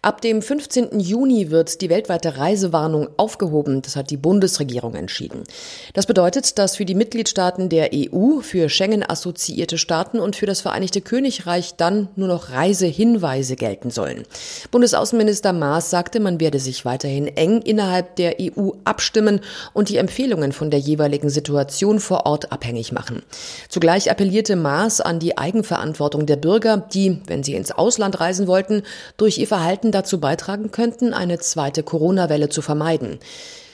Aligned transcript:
Ab 0.00 0.20
dem 0.20 0.42
15. 0.42 1.00
Juni 1.00 1.50
wird 1.50 1.80
die 1.80 1.90
weltweite 1.90 2.36
Reisewarnung 2.36 3.08
aufgehoben. 3.16 3.82
Das 3.82 3.96
hat 3.96 4.10
die 4.10 4.16
Bundesregierung 4.16 4.94
entschieden. 4.94 5.42
Das 5.92 6.06
bedeutet, 6.06 6.56
dass 6.56 6.76
für 6.76 6.84
die 6.84 6.94
Mitgliedstaaten 6.94 7.68
der 7.68 7.90
EU, 7.92 8.38
für 8.38 8.68
Schengen 8.68 9.02
assoziierte 9.02 9.76
Staaten 9.76 10.20
und 10.20 10.36
für 10.36 10.46
das 10.46 10.60
Vereinigte 10.60 11.00
Königreich 11.00 11.74
dann 11.74 12.06
nur 12.14 12.28
noch 12.28 12.50
Reisehinweise 12.50 13.56
gelten 13.56 13.90
sollen. 13.90 14.22
Bundesaußenminister 14.70 15.52
Maas 15.52 15.90
sagte, 15.90 16.20
man 16.20 16.38
werde 16.38 16.60
sich 16.60 16.84
weiterhin 16.84 17.26
eng 17.26 17.60
innerhalb 17.62 18.14
der 18.14 18.36
EU 18.40 18.70
abstimmen 18.84 19.40
und 19.72 19.88
die 19.88 19.96
Empfehlungen 19.96 20.52
von 20.52 20.70
der 20.70 20.78
jeweiligen 20.78 21.28
Situation 21.28 21.98
vor 21.98 22.24
Ort 22.24 22.52
abhängig 22.52 22.92
machen. 22.92 23.22
Zugleich 23.68 24.12
appellierte 24.12 24.54
Maas 24.54 25.00
an 25.00 25.18
die 25.18 25.36
Eigenverantwortung 25.36 26.24
der 26.24 26.36
Bürger, 26.36 26.76
die, 26.76 27.20
wenn 27.26 27.42
sie 27.42 27.54
ins 27.54 27.72
Ausland 27.72 28.20
reisen 28.20 28.46
wollten, 28.46 28.84
durch 29.16 29.38
ihr 29.38 29.48
Verhalten 29.48 29.87
Staaten 29.88 29.92
dazu 29.92 30.20
beitragen 30.20 30.70
könnten, 30.70 31.14
eine 31.14 31.38
zweite 31.38 31.82
Corona-Welle 31.82 32.48
zu 32.50 32.60
vermeiden. 32.60 33.18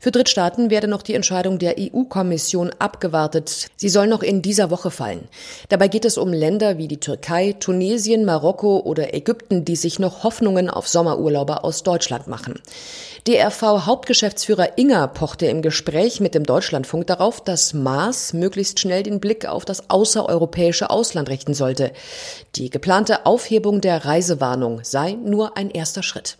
Für 0.00 0.12
Drittstaaten 0.12 0.70
werde 0.70 0.88
noch 0.88 1.02
die 1.02 1.14
Entscheidung 1.14 1.58
der 1.58 1.76
EU-Kommission 1.78 2.70
abgewartet. 2.78 3.66
Sie 3.76 3.88
soll 3.88 4.06
noch 4.06 4.22
in 4.22 4.42
dieser 4.42 4.70
Woche 4.70 4.90
fallen. 4.90 5.28
Dabei 5.68 5.88
geht 5.88 6.04
es 6.04 6.18
um 6.18 6.32
Länder 6.32 6.78
wie 6.78 6.88
die 6.88 7.00
Türkei, 7.00 7.54
Tunesien, 7.58 8.24
Marokko 8.24 8.78
oder 8.80 9.14
Ägypten, 9.14 9.64
die 9.64 9.76
sich 9.76 9.98
noch 9.98 10.22
Hoffnungen 10.22 10.70
auf 10.70 10.88
Sommerurlauber 10.88 11.64
aus 11.64 11.82
Deutschland 11.82 12.28
machen. 12.28 12.60
DRV-Hauptgeschäftsführer 13.26 14.78
Inger 14.78 15.08
pochte 15.08 15.46
im 15.46 15.60
Gespräch 15.60 16.20
mit 16.20 16.34
dem 16.34 16.44
Deutschlandfunk 16.44 17.06
darauf, 17.06 17.42
dass 17.42 17.74
Maas 17.74 18.32
möglichst 18.32 18.80
schnell 18.80 19.02
den 19.02 19.20
Blick 19.20 19.46
auf 19.46 19.64
das 19.64 19.90
außereuropäische 19.90 20.90
Ausland 20.90 21.28
richten 21.28 21.54
sollte. 21.54 21.92
Die 22.54 22.70
geplante 22.70 23.26
Aufhebung 23.26 23.80
der 23.80 24.04
Reisewarnung 24.04 24.80
sei 24.82 25.12
nur 25.12 25.56
ein 25.56 25.70
erster 25.70 26.02
Schritt. 26.02 26.38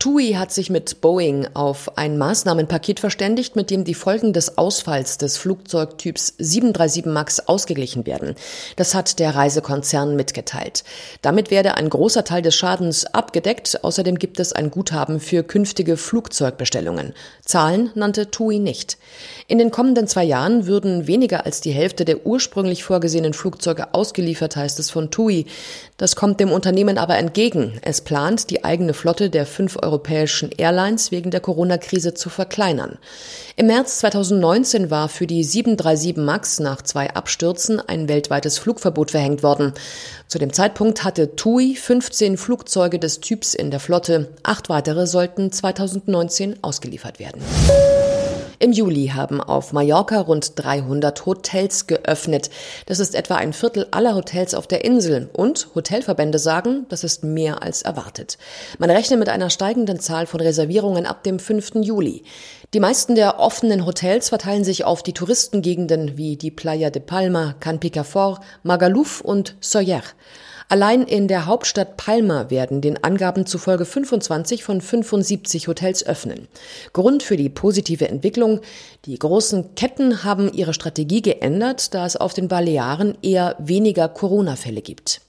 TUI 0.00 0.32
hat 0.32 0.50
sich 0.50 0.70
mit 0.70 1.02
Boeing 1.02 1.46
auf 1.52 1.98
ein 1.98 2.16
Maßnahmenpaket 2.16 3.00
verständigt, 3.00 3.54
mit 3.54 3.70
dem 3.70 3.84
die 3.84 3.92
Folgen 3.92 4.32
des 4.32 4.56
Ausfalls 4.56 5.18
des 5.18 5.36
Flugzeugtyps 5.36 6.36
737 6.38 7.04
MAX 7.04 7.40
ausgeglichen 7.40 8.06
werden. 8.06 8.34
Das 8.76 8.94
hat 8.94 9.18
der 9.18 9.34
Reisekonzern 9.34 10.16
mitgeteilt. 10.16 10.84
Damit 11.20 11.50
werde 11.50 11.74
ein 11.74 11.90
großer 11.90 12.24
Teil 12.24 12.40
des 12.40 12.54
Schadens 12.56 13.04
abgedeckt. 13.04 13.84
Außerdem 13.84 14.18
gibt 14.18 14.40
es 14.40 14.54
ein 14.54 14.70
Guthaben 14.70 15.20
für 15.20 15.42
künftige 15.42 15.98
Flugzeugbestellungen. 15.98 17.12
Zahlen 17.44 17.90
nannte 17.94 18.30
TUI 18.30 18.58
nicht. 18.58 18.96
In 19.48 19.58
den 19.58 19.70
kommenden 19.70 20.06
zwei 20.06 20.24
Jahren 20.24 20.66
würden 20.66 21.08
weniger 21.08 21.44
als 21.44 21.60
die 21.60 21.72
Hälfte 21.72 22.06
der 22.06 22.24
ursprünglich 22.24 22.84
vorgesehenen 22.84 23.34
Flugzeuge 23.34 23.92
ausgeliefert, 23.92 24.56
heißt 24.56 24.78
es 24.78 24.88
von 24.88 25.10
TUI. 25.10 25.44
Das 25.98 26.16
kommt 26.16 26.40
dem 26.40 26.52
Unternehmen 26.52 26.96
aber 26.96 27.18
entgegen. 27.18 27.78
Es 27.82 28.00
plant, 28.00 28.48
die 28.48 28.64
eigene 28.64 28.94
Flotte 28.94 29.28
der 29.28 29.44
fünf 29.44 29.76
europäischen 29.90 30.50
Airlines 30.56 31.10
wegen 31.10 31.32
der 31.32 31.40
Corona-Krise 31.40 32.14
zu 32.14 32.30
verkleinern. 32.30 32.98
Im 33.56 33.66
März 33.66 33.98
2019 33.98 34.90
war 34.90 35.08
für 35.08 35.26
die 35.26 35.42
737 35.42 36.16
MAX 36.16 36.60
nach 36.60 36.82
zwei 36.82 37.10
Abstürzen 37.10 37.80
ein 37.80 38.08
weltweites 38.08 38.58
Flugverbot 38.58 39.10
verhängt 39.10 39.42
worden. 39.42 39.72
Zu 40.28 40.38
dem 40.38 40.52
Zeitpunkt 40.52 41.02
hatte 41.02 41.34
TUI 41.34 41.74
15 41.74 42.36
Flugzeuge 42.36 43.00
des 43.00 43.20
Typs 43.20 43.54
in 43.54 43.72
der 43.72 43.80
Flotte. 43.80 44.28
Acht 44.44 44.68
weitere 44.68 45.06
sollten 45.06 45.50
2019 45.50 46.62
ausgeliefert 46.62 47.18
werden. 47.18 47.42
Im 48.62 48.72
Juli 48.72 49.06
haben 49.06 49.40
auf 49.40 49.72
Mallorca 49.72 50.20
rund 50.20 50.52
300 50.62 51.24
Hotels 51.24 51.86
geöffnet. 51.86 52.50
Das 52.84 53.00
ist 53.00 53.14
etwa 53.14 53.36
ein 53.36 53.54
Viertel 53.54 53.86
aller 53.90 54.14
Hotels 54.14 54.52
auf 54.52 54.66
der 54.66 54.84
Insel. 54.84 55.30
Und 55.32 55.68
Hotelverbände 55.74 56.38
sagen, 56.38 56.84
das 56.90 57.02
ist 57.02 57.24
mehr 57.24 57.62
als 57.62 57.80
erwartet. 57.80 58.36
Man 58.78 58.90
rechnet 58.90 59.18
mit 59.18 59.30
einer 59.30 59.48
steigenden 59.48 59.98
Zahl 59.98 60.26
von 60.26 60.42
Reservierungen 60.42 61.06
ab 61.06 61.24
dem 61.24 61.38
5. 61.38 61.76
Juli. 61.76 62.22
Die 62.74 62.80
meisten 62.80 63.14
der 63.14 63.38
offenen 63.38 63.86
Hotels 63.86 64.28
verteilen 64.28 64.62
sich 64.62 64.84
auf 64.84 65.02
die 65.02 65.14
Touristengegenden 65.14 66.18
wie 66.18 66.36
die 66.36 66.50
Playa 66.50 66.90
de 66.90 67.00
Palma, 67.00 67.54
Can 67.60 67.80
Picafort, 67.80 68.42
Magaluf 68.62 69.22
und 69.22 69.56
Soyer. 69.60 70.02
Allein 70.70 71.02
in 71.02 71.26
der 71.26 71.46
Hauptstadt 71.46 71.96
Palma 71.96 72.48
werden 72.48 72.80
den 72.80 73.02
Angaben 73.02 73.44
zufolge 73.44 73.84
25 73.84 74.62
von 74.62 74.80
75 74.80 75.66
Hotels 75.66 76.06
öffnen. 76.06 76.46
Grund 76.92 77.24
für 77.24 77.36
die 77.36 77.48
positive 77.48 78.08
Entwicklung, 78.08 78.60
die 79.04 79.18
großen 79.18 79.74
Ketten 79.74 80.22
haben 80.22 80.52
ihre 80.52 80.72
Strategie 80.72 81.22
geändert, 81.22 81.92
da 81.92 82.06
es 82.06 82.16
auf 82.16 82.34
den 82.34 82.46
Balearen 82.46 83.18
eher 83.20 83.56
weniger 83.58 84.08
Corona-Fälle 84.08 84.80
gibt. 84.80 85.22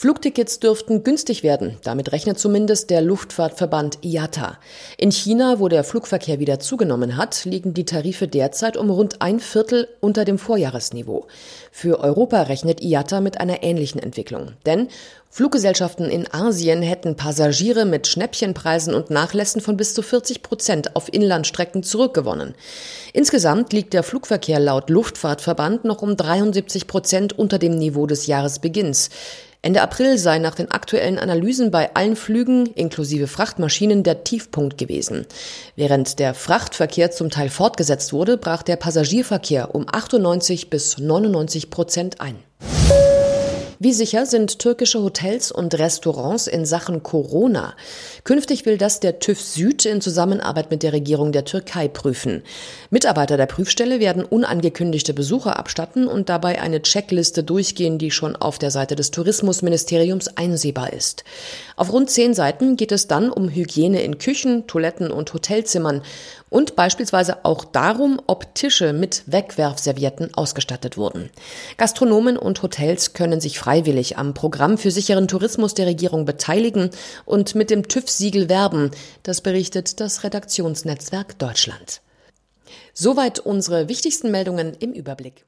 Flugtickets 0.00 0.60
dürften 0.60 1.04
günstig 1.04 1.42
werden. 1.42 1.76
Damit 1.84 2.12
rechnet 2.12 2.38
zumindest 2.38 2.88
der 2.88 3.02
Luftfahrtverband 3.02 3.98
IATA. 4.00 4.56
In 4.96 5.12
China, 5.12 5.58
wo 5.58 5.68
der 5.68 5.84
Flugverkehr 5.84 6.38
wieder 6.38 6.58
zugenommen 6.58 7.18
hat, 7.18 7.44
liegen 7.44 7.74
die 7.74 7.84
Tarife 7.84 8.26
derzeit 8.26 8.78
um 8.78 8.88
rund 8.88 9.20
ein 9.20 9.40
Viertel 9.40 9.88
unter 10.00 10.24
dem 10.24 10.38
Vorjahresniveau. 10.38 11.26
Für 11.70 12.00
Europa 12.00 12.40
rechnet 12.44 12.80
IATA 12.80 13.20
mit 13.20 13.42
einer 13.42 13.62
ähnlichen 13.62 14.02
Entwicklung. 14.02 14.52
Denn 14.64 14.88
Fluggesellschaften 15.28 16.06
in 16.06 16.32
Asien 16.32 16.80
hätten 16.80 17.16
Passagiere 17.16 17.84
mit 17.84 18.06
Schnäppchenpreisen 18.06 18.94
und 18.94 19.10
Nachlässen 19.10 19.60
von 19.60 19.76
bis 19.76 19.92
zu 19.92 20.00
40 20.00 20.42
Prozent 20.42 20.96
auf 20.96 21.12
Inlandstrecken 21.12 21.82
zurückgewonnen. 21.82 22.54
Insgesamt 23.12 23.74
liegt 23.74 23.92
der 23.92 24.02
Flugverkehr 24.02 24.60
laut 24.60 24.88
Luftfahrtverband 24.88 25.84
noch 25.84 26.00
um 26.00 26.16
73 26.16 26.86
Prozent 26.86 27.38
unter 27.38 27.58
dem 27.58 27.76
Niveau 27.76 28.06
des 28.06 28.26
Jahresbeginns. 28.26 29.10
Ende 29.62 29.82
April 29.82 30.16
sei 30.16 30.38
nach 30.38 30.54
den 30.54 30.70
aktuellen 30.70 31.18
Analysen 31.18 31.70
bei 31.70 31.94
allen 31.94 32.16
Flügen 32.16 32.66
inklusive 32.66 33.26
Frachtmaschinen 33.26 34.02
der 34.02 34.24
Tiefpunkt 34.24 34.78
gewesen. 34.78 35.26
Während 35.76 36.18
der 36.18 36.32
Frachtverkehr 36.32 37.10
zum 37.10 37.28
Teil 37.28 37.50
fortgesetzt 37.50 38.14
wurde, 38.14 38.38
brach 38.38 38.62
der 38.62 38.76
Passagierverkehr 38.76 39.74
um 39.74 39.86
98 39.86 40.70
bis 40.70 40.96
99 40.96 41.68
Prozent 41.68 42.22
ein. 42.22 42.36
Wie 43.82 43.94
sicher 43.94 44.26
sind 44.26 44.58
türkische 44.58 45.02
Hotels 45.02 45.50
und 45.50 45.72
Restaurants 45.78 46.48
in 46.48 46.66
Sachen 46.66 47.02
Corona? 47.02 47.72
Künftig 48.24 48.66
will 48.66 48.76
das 48.76 49.00
der 49.00 49.20
TÜV 49.20 49.40
Süd 49.40 49.86
in 49.86 50.02
Zusammenarbeit 50.02 50.70
mit 50.70 50.82
der 50.82 50.92
Regierung 50.92 51.32
der 51.32 51.46
Türkei 51.46 51.88
prüfen. 51.88 52.42
Mitarbeiter 52.90 53.38
der 53.38 53.46
Prüfstelle 53.46 53.98
werden 53.98 54.22
unangekündigte 54.22 55.14
Besucher 55.14 55.58
abstatten 55.58 56.08
und 56.08 56.28
dabei 56.28 56.60
eine 56.60 56.82
Checkliste 56.82 57.42
durchgehen, 57.42 57.96
die 57.96 58.10
schon 58.10 58.36
auf 58.36 58.58
der 58.58 58.70
Seite 58.70 58.96
des 58.96 59.12
Tourismusministeriums 59.12 60.28
einsehbar 60.36 60.92
ist. 60.92 61.24
Auf 61.76 61.90
rund 61.90 62.10
zehn 62.10 62.34
Seiten 62.34 62.76
geht 62.76 62.92
es 62.92 63.06
dann 63.06 63.30
um 63.30 63.48
Hygiene 63.48 64.02
in 64.02 64.18
Küchen, 64.18 64.66
Toiletten 64.66 65.10
und 65.10 65.32
Hotelzimmern 65.32 66.02
und 66.50 66.76
beispielsweise 66.76 67.44
auch 67.44 67.64
darum, 67.64 68.20
ob 68.26 68.54
Tische 68.54 68.92
mit 68.92 69.22
Wegwerfservietten 69.26 70.34
ausgestattet 70.34 70.98
wurden. 70.98 71.30
Gastronomen 71.78 72.36
und 72.36 72.62
Hotels 72.62 73.14
können 73.14 73.40
sich 73.40 73.58
freiwillig 73.70 74.18
am 74.18 74.34
Programm 74.34 74.78
für 74.78 74.90
sicheren 74.90 75.28
Tourismus 75.28 75.74
der 75.74 75.86
Regierung 75.86 76.24
beteiligen 76.24 76.90
und 77.24 77.54
mit 77.54 77.70
dem 77.70 77.86
TÜV-Siegel 77.86 78.48
werben. 78.48 78.90
Das 79.22 79.42
berichtet 79.42 80.00
das 80.00 80.24
Redaktionsnetzwerk 80.24 81.38
Deutschland. 81.38 82.00
Soweit 82.94 83.38
unsere 83.38 83.88
wichtigsten 83.88 84.32
Meldungen 84.32 84.74
im 84.80 84.92
Überblick. 84.92 85.44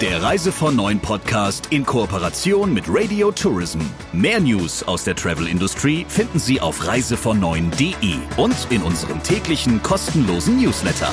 Der 0.00 0.22
Reise 0.22 0.52
von 0.52 0.74
Neuen 0.74 1.00
Podcast 1.00 1.66
in 1.68 1.84
Kooperation 1.84 2.72
mit 2.72 2.84
Radio 2.88 3.30
Tourism. 3.30 3.80
Mehr 4.14 4.40
News 4.40 4.82
aus 4.82 5.04
der 5.04 5.14
Travel 5.14 5.46
Industry 5.46 6.06
finden 6.08 6.38
Sie 6.38 6.62
auf 6.62 6.86
reisevon 6.86 7.44
und 7.44 8.66
in 8.70 8.82
unserem 8.82 9.22
täglichen 9.22 9.82
kostenlosen 9.82 10.62
Newsletter. 10.62 11.12